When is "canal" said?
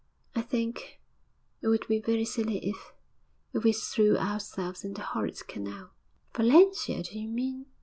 5.47-5.91